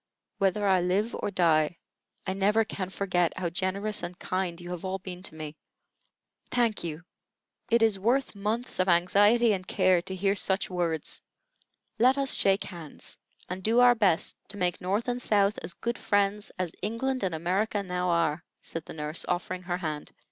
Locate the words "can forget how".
2.65-3.51